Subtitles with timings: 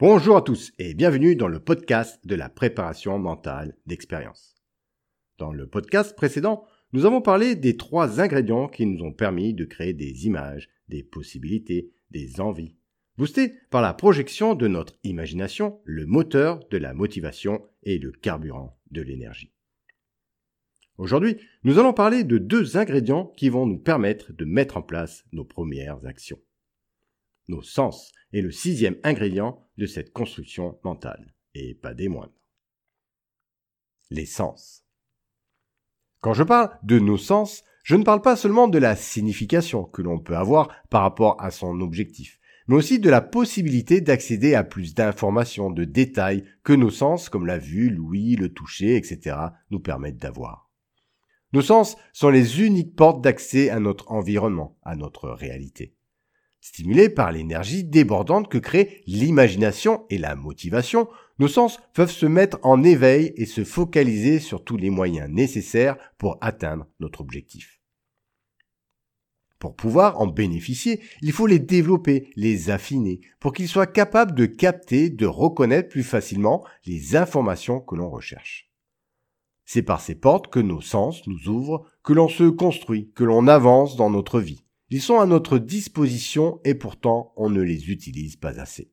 [0.00, 4.62] Bonjour à tous et bienvenue dans le podcast de la préparation mentale d'expérience.
[5.38, 9.64] Dans le podcast précédent, nous avons parlé des trois ingrédients qui nous ont permis de
[9.64, 12.76] créer des images, des possibilités, des envies,
[13.16, 18.78] boostés par la projection de notre imagination, le moteur de la motivation et le carburant
[18.92, 19.52] de l'énergie.
[20.96, 25.24] Aujourd'hui, nous allons parler de deux ingrédients qui vont nous permettre de mettre en place
[25.32, 26.38] nos premières actions
[27.48, 32.32] nos sens est le sixième ingrédient de cette construction mentale, et pas des moindres.
[34.10, 34.84] Les sens.
[36.20, 40.02] Quand je parle de nos sens, je ne parle pas seulement de la signification que
[40.02, 44.62] l'on peut avoir par rapport à son objectif, mais aussi de la possibilité d'accéder à
[44.62, 49.36] plus d'informations, de détails que nos sens, comme la vue, l'ouïe, le toucher, etc.,
[49.70, 50.70] nous permettent d'avoir.
[51.54, 55.94] Nos sens sont les uniques portes d'accès à notre environnement, à notre réalité.
[56.60, 61.08] Stimulés par l'énergie débordante que crée l'imagination et la motivation,
[61.38, 65.96] nos sens peuvent se mettre en éveil et se focaliser sur tous les moyens nécessaires
[66.18, 67.80] pour atteindre notre objectif.
[69.58, 74.46] Pour pouvoir en bénéficier, il faut les développer, les affiner, pour qu'ils soient capables de
[74.46, 78.70] capter, de reconnaître plus facilement les informations que l'on recherche.
[79.64, 83.48] C'est par ces portes que nos sens nous ouvrent, que l'on se construit, que l'on
[83.48, 84.64] avance dans notre vie.
[84.90, 88.90] Ils sont à notre disposition et pourtant on ne les utilise pas assez.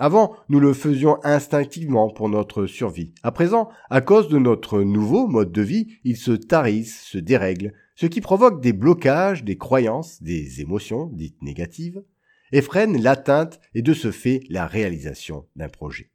[0.00, 3.14] Avant, nous le faisions instinctivement pour notre survie.
[3.24, 7.72] À présent, à cause de notre nouveau mode de vie, ils se tarissent, se dérèglent,
[7.96, 12.02] ce qui provoque des blocages, des croyances, des émotions dites négatives,
[12.52, 16.12] et freine l'atteinte et de ce fait la réalisation d'un projet.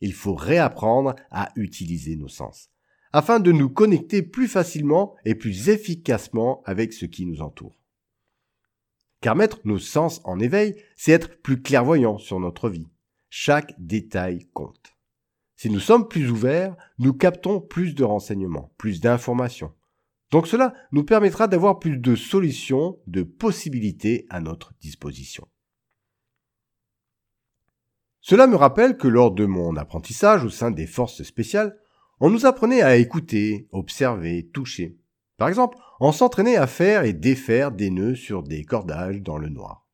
[0.00, 2.70] Il faut réapprendre à utiliser nos sens
[3.14, 7.78] afin de nous connecter plus facilement et plus efficacement avec ce qui nous entoure.
[9.20, 12.88] Car mettre nos sens en éveil, c'est être plus clairvoyant sur notre vie.
[13.30, 14.96] Chaque détail compte.
[15.54, 19.72] Si nous sommes plus ouverts, nous captons plus de renseignements, plus d'informations.
[20.32, 25.46] Donc cela nous permettra d'avoir plus de solutions, de possibilités à notre disposition.
[28.20, 31.78] Cela me rappelle que lors de mon apprentissage au sein des forces spéciales,
[32.26, 34.96] on nous apprenait à écouter, observer, toucher.
[35.36, 39.50] Par exemple, on s'entraînait à faire et défaire des nœuds sur des cordages dans le
[39.50, 39.86] noir.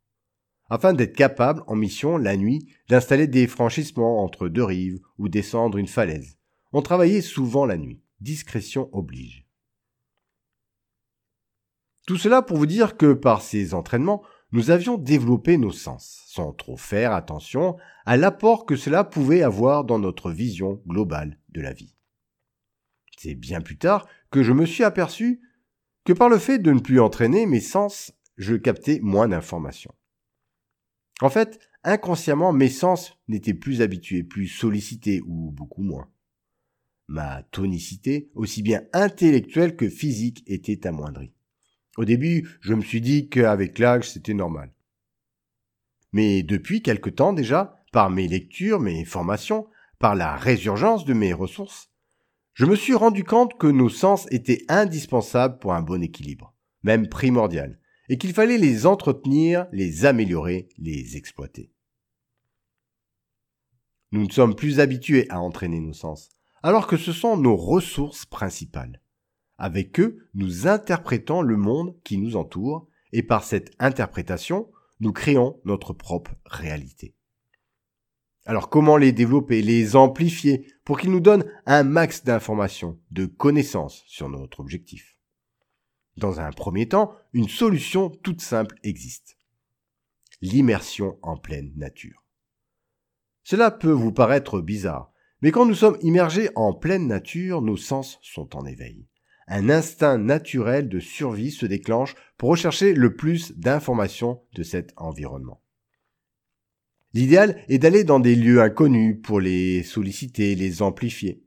[0.68, 5.76] Afin d'être capable, en mission, la nuit, d'installer des franchissements entre deux rives ou descendre
[5.76, 6.38] une falaise.
[6.72, 8.00] On travaillait souvent la nuit.
[8.20, 9.44] Discrétion oblige.
[12.06, 16.52] Tout cela pour vous dire que par ces entraînements, nous avions développé nos sens, sans
[16.52, 17.76] trop faire attention
[18.06, 21.92] à l'apport que cela pouvait avoir dans notre vision globale de la vie.
[23.22, 25.42] C'est bien plus tard que je me suis aperçu
[26.06, 29.94] que par le fait de ne plus entraîner mes sens, je captais moins d'informations.
[31.20, 36.08] En fait, inconsciemment, mes sens n'étaient plus habitués, plus sollicités ou beaucoup moins.
[37.08, 41.34] Ma tonicité, aussi bien intellectuelle que physique, était amoindrie.
[41.98, 44.72] Au début, je me suis dit qu'avec l'âge, c'était normal.
[46.12, 51.34] Mais depuis quelque temps déjà, par mes lectures, mes formations, par la résurgence de mes
[51.34, 51.89] ressources,
[52.54, 57.08] je me suis rendu compte que nos sens étaient indispensables pour un bon équilibre, même
[57.08, 57.78] primordial,
[58.08, 61.72] et qu'il fallait les entretenir, les améliorer, les exploiter.
[64.12, 66.30] Nous ne sommes plus habitués à entraîner nos sens,
[66.62, 69.00] alors que ce sont nos ressources principales.
[69.56, 75.60] Avec eux, nous interprétons le monde qui nous entoure, et par cette interprétation, nous créons
[75.64, 77.14] notre propre réalité.
[78.46, 84.02] Alors comment les développer, les amplifier pour qu'ils nous donnent un max d'informations, de connaissances
[84.08, 85.16] sur notre objectif
[86.16, 89.36] Dans un premier temps, une solution toute simple existe.
[90.40, 92.24] L'immersion en pleine nature.
[93.44, 95.12] Cela peut vous paraître bizarre,
[95.42, 99.06] mais quand nous sommes immergés en pleine nature, nos sens sont en éveil.
[99.46, 105.62] Un instinct naturel de survie se déclenche pour rechercher le plus d'informations de cet environnement.
[107.12, 111.42] L'idéal est d'aller dans des lieux inconnus pour les solliciter, les amplifier.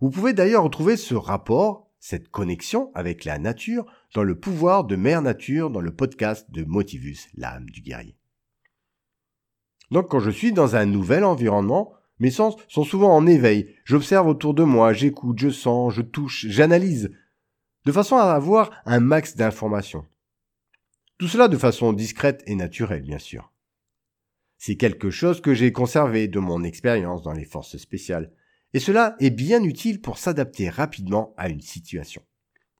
[0.00, 4.94] Vous pouvez d'ailleurs retrouver ce rapport, cette connexion avec la nature dans le pouvoir de
[4.94, 8.18] Mère Nature dans le podcast de Motivus, l'âme du guerrier.
[9.90, 13.74] Donc quand je suis dans un nouvel environnement, mes sens sont souvent en éveil.
[13.84, 17.10] J'observe autour de moi, j'écoute, je sens, je touche, j'analyse,
[17.86, 20.04] de façon à avoir un max d'informations.
[21.16, 23.52] Tout cela de façon discrète et naturelle, bien sûr.
[24.58, 28.32] C'est quelque chose que j'ai conservé de mon expérience dans les forces spéciales,
[28.72, 32.22] et cela est bien utile pour s'adapter rapidement à une situation.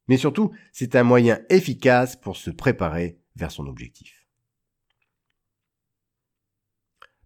[0.08, 4.26] Mais surtout, c'est un moyen efficace pour se préparer vers son objectif.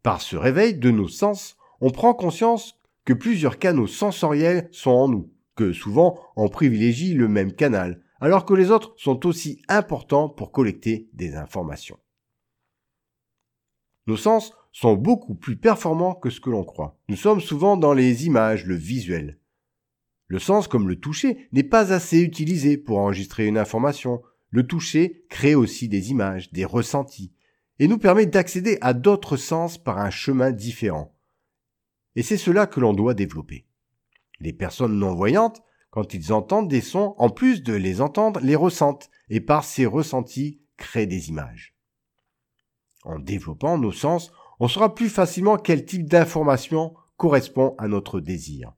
[0.02, 5.08] Par ce réveil de nos sens, on prend conscience que plusieurs canaux sensoriels sont en
[5.08, 10.28] nous, que souvent on privilégie le même canal, alors que les autres sont aussi importants
[10.28, 11.98] pour collecter des informations.
[14.16, 16.98] Sens sont beaucoup plus performants que ce que l'on croit.
[17.08, 19.38] Nous sommes souvent dans les images, le visuel.
[20.26, 24.22] Le sens, comme le toucher, n'est pas assez utilisé pour enregistrer une information.
[24.50, 27.32] Le toucher crée aussi des images, des ressentis,
[27.80, 31.16] et nous permet d'accéder à d'autres sens par un chemin différent.
[32.14, 33.66] Et c'est cela que l'on doit développer.
[34.38, 39.10] Les personnes non-voyantes, quand ils entendent des sons, en plus de les entendre, les ressentent,
[39.28, 41.74] et par ces ressentis créent des images.
[43.04, 48.72] En développant nos sens, on saura plus facilement quel type d'information correspond à notre désir.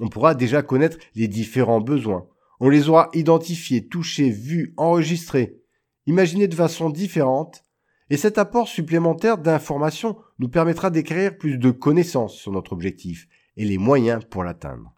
[0.00, 2.26] On pourra déjà connaître les différents besoins.
[2.60, 5.60] On les aura identifiés, touchés, vus, enregistrés,
[6.06, 7.64] imaginés de façon différente,
[8.10, 13.64] et cet apport supplémentaire d'informations nous permettra d'écrire plus de connaissances sur notre objectif et
[13.64, 14.92] les moyens pour l'atteindre.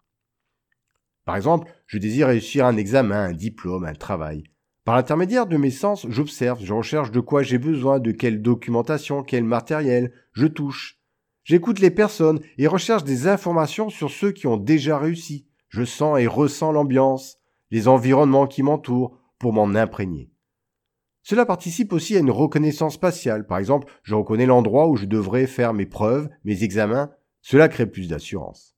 [1.25, 4.43] Par exemple, je désire réussir un examen, un diplôme, un travail.
[4.87, 9.21] Par l'intermédiaire de mes sens, j'observe, je recherche de quoi j'ai besoin, de quelle documentation,
[9.21, 10.97] quel matériel, je touche.
[11.43, 15.45] J'écoute les personnes et recherche des informations sur ceux qui ont déjà réussi.
[15.67, 17.37] Je sens et ressens l'ambiance,
[17.69, 20.31] les environnements qui m'entourent pour m'en imprégner.
[21.21, 23.45] Cela participe aussi à une reconnaissance spatiale.
[23.45, 27.11] Par exemple, je reconnais l'endroit où je devrais faire mes preuves, mes examens.
[27.41, 28.76] Cela crée plus d'assurance.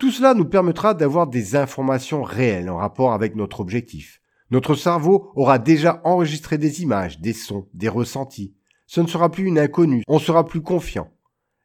[0.00, 4.22] Tout cela nous permettra d'avoir des informations réelles en rapport avec notre objectif.
[4.50, 8.54] Notre cerveau aura déjà enregistré des images, des sons, des ressentis.
[8.86, 11.12] Ce ne sera plus une inconnue, on sera plus confiant.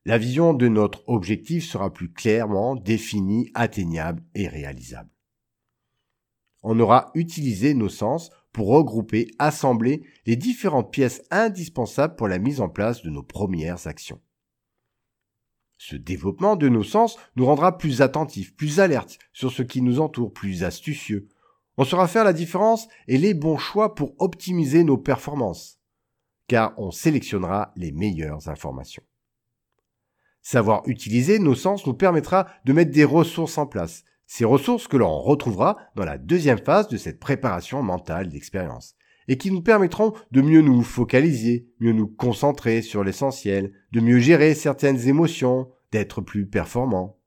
[0.04, 5.10] La vision de notre objectif sera plus clairement définie, atteignable et réalisable.
[6.62, 12.60] On aura utilisé nos sens pour regrouper, assembler les différentes pièces indispensables pour la mise
[12.60, 14.20] en place de nos premières actions.
[15.78, 20.00] Ce développement de nos sens nous rendra plus attentifs, plus alertes sur ce qui nous
[20.00, 21.28] entoure, plus astucieux.
[21.78, 25.80] On saura faire la différence et les bons choix pour optimiser nos performances,
[26.48, 29.04] car on sélectionnera les meilleures informations.
[30.42, 34.98] Savoir utiliser nos sens nous permettra de mettre des ressources en place, ces ressources que
[34.98, 38.96] l'on retrouvera dans la deuxième phase de cette préparation mentale d'expérience,
[39.28, 44.20] et qui nous permettront de mieux nous focaliser, mieux nous concentrer sur l'essentiel, de mieux
[44.20, 47.18] gérer certaines émotions, d'être plus performants.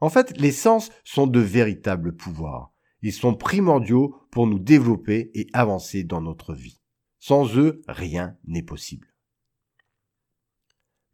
[0.00, 2.72] En fait, les sens sont de véritables pouvoirs.
[3.02, 6.80] Ils sont primordiaux pour nous développer et avancer dans notre vie.
[7.18, 9.08] Sans eux, rien n'est possible.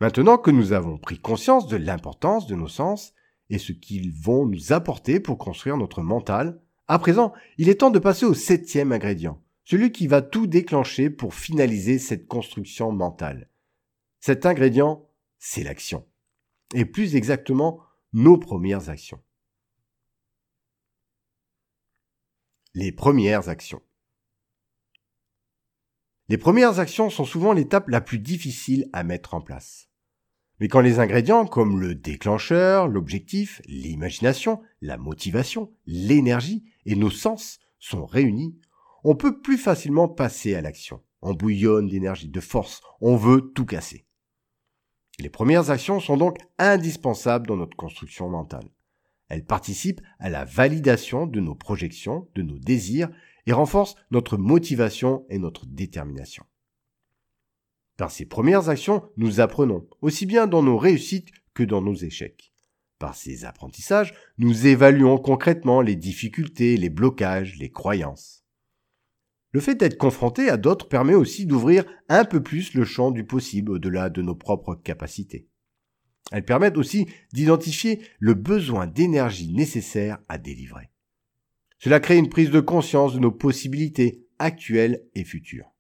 [0.00, 3.14] Maintenant que nous avons pris conscience de l'importance de nos sens
[3.48, 7.90] et ce qu'ils vont nous apporter pour construire notre mental, à présent, il est temps
[7.90, 13.48] de passer au septième ingrédient, celui qui va tout déclencher pour finaliser cette construction mentale.
[14.20, 15.08] Cet ingrédient,
[15.38, 16.06] c'est l'action.
[16.74, 17.80] Et plus exactement,
[18.12, 19.22] nos premières actions.
[22.74, 23.82] Les premières actions.
[26.28, 29.88] Les premières actions sont souvent l'étape la plus difficile à mettre en place.
[30.60, 37.58] Mais quand les ingrédients comme le déclencheur, l'objectif, l'imagination, la motivation, l'énergie et nos sens
[37.78, 38.58] sont réunis,
[39.04, 41.02] on peut plus facilement passer à l'action.
[41.20, 44.06] On bouillonne d'énergie, de force, on veut tout casser.
[45.18, 48.68] Les premières actions sont donc indispensables dans notre construction mentale.
[49.28, 53.10] Elles participent à la validation de nos projections, de nos désirs
[53.46, 56.44] et renforcent notre motivation et notre détermination.
[57.96, 62.53] Par ces premières actions, nous apprenons, aussi bien dans nos réussites que dans nos échecs.
[62.98, 68.44] Par ces apprentissages, nous évaluons concrètement les difficultés, les blocages, les croyances.
[69.50, 73.24] Le fait d'être confronté à d'autres permet aussi d'ouvrir un peu plus le champ du
[73.24, 75.48] possible au-delà de nos propres capacités.
[76.32, 80.90] Elles permettent aussi d'identifier le besoin d'énergie nécessaire à délivrer.
[81.78, 85.70] Cela crée une prise de conscience de nos possibilités actuelles et futures.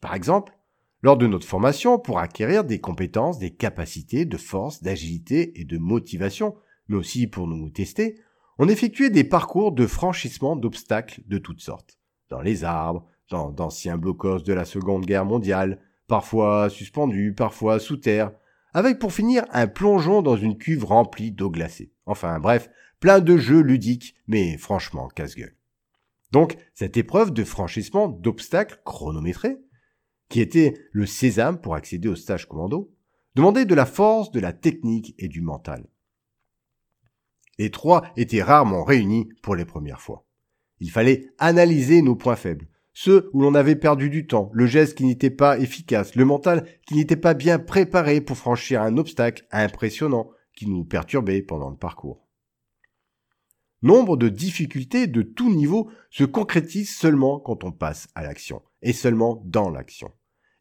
[0.00, 0.57] Par exemple,
[1.02, 5.78] lors de notre formation pour acquérir des compétences, des capacités de force, d'agilité et de
[5.78, 6.56] motivation,
[6.88, 8.18] mais aussi pour nous tester,
[8.58, 11.98] on effectuait des parcours de franchissement d'obstacles de toutes sortes.
[12.28, 17.98] Dans les arbres, dans d'anciens blocos de la Seconde Guerre mondiale, parfois suspendus, parfois sous
[17.98, 18.32] terre,
[18.74, 21.92] avec pour finir un plongeon dans une cuve remplie d'eau glacée.
[22.06, 22.68] Enfin bref,
[23.00, 25.54] plein de jeux ludiques, mais franchement casse-gueule.
[26.32, 29.58] Donc, cette épreuve de franchissement d'obstacles chronométrés
[30.28, 32.92] qui était le sésame pour accéder au stage commando,
[33.34, 35.86] demandait de la force, de la technique et du mental.
[37.58, 40.24] Les trois étaient rarement réunis pour les premières fois.
[40.80, 44.96] Il fallait analyser nos points faibles, ceux où l'on avait perdu du temps, le geste
[44.96, 49.46] qui n'était pas efficace, le mental qui n'était pas bien préparé pour franchir un obstacle
[49.50, 52.26] impressionnant qui nous perturbait pendant le parcours.
[53.82, 58.92] Nombre de difficultés de tout niveau se concrétisent seulement quand on passe à l'action, et
[58.92, 60.10] seulement dans l'action.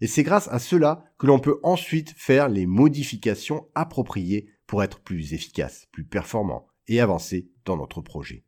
[0.02, 5.00] Et c'est grâce à cela que l'on peut ensuite faire les modifications appropriées pour être
[5.00, 8.44] plus efficace, plus performant et avancer dans notre projet.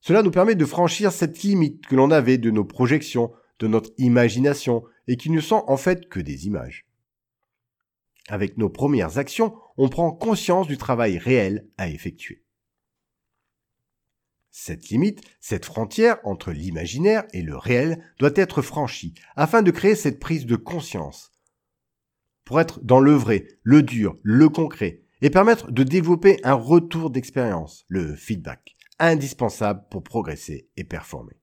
[0.00, 3.90] Cela nous permet de franchir cette limite que l'on avait de nos projections, de notre
[3.98, 6.86] imagination, et qui ne sont en fait que des images.
[8.28, 12.44] Avec nos premières actions, on prend conscience du travail réel à effectuer.
[14.60, 19.94] Cette limite, cette frontière entre l'imaginaire et le réel doit être franchie afin de créer
[19.94, 21.30] cette prise de conscience.
[22.44, 27.10] Pour être dans le vrai, le dur, le concret, et permettre de développer un retour
[27.10, 31.40] d'expérience, le feedback indispensable pour progresser et performer.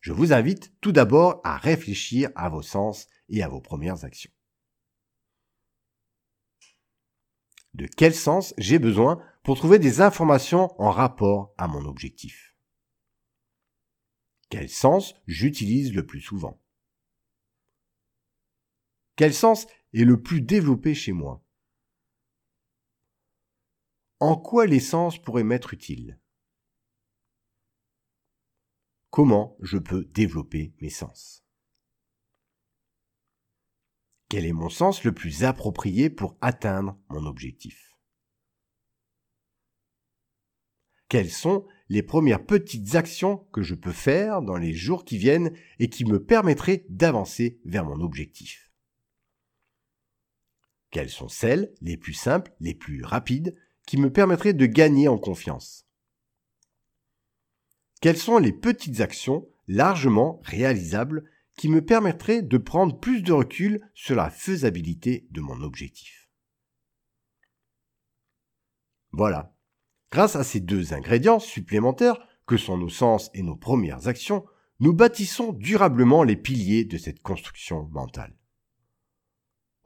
[0.00, 4.32] Je vous invite tout d'abord à réfléchir à vos sens et à vos premières actions.
[7.74, 12.56] De quel sens j'ai besoin pour trouver des informations en rapport à mon objectif.
[14.48, 16.62] Quel sens j'utilise le plus souvent?
[19.16, 21.44] Quel sens est le plus développé chez moi?
[24.20, 26.20] En quoi l'essence pourrait m'être utile
[29.10, 31.44] Comment je peux développer mes sens?
[34.28, 37.91] Quel est mon sens le plus approprié pour atteindre mon objectif?
[41.12, 45.54] Quelles sont les premières petites actions que je peux faire dans les jours qui viennent
[45.78, 48.72] et qui me permettraient d'avancer vers mon objectif?
[50.90, 53.54] Quelles sont celles les plus simples, les plus rapides
[53.86, 55.86] qui me permettrait de gagner en confiance?
[58.00, 63.86] Quelles sont les petites actions largement réalisables qui me permettraient de prendre plus de recul
[63.92, 66.30] sur la faisabilité de mon objectif?
[69.10, 69.51] Voilà.
[70.12, 74.44] Grâce à ces deux ingrédients supplémentaires, que sont nos sens et nos premières actions,
[74.78, 78.36] nous bâtissons durablement les piliers de cette construction mentale.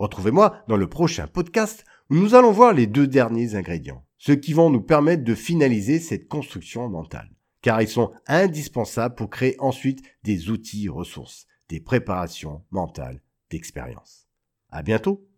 [0.00, 4.68] Retrouvez-moi dans le prochain podcast nous allons voir les deux derniers ingrédients, ceux qui vont
[4.68, 7.30] nous permettre de finaliser cette construction mentale,
[7.62, 14.28] car ils sont indispensables pour créer ensuite des outils ressources, des préparations mentales d'expérience.
[14.70, 15.28] À bientôt!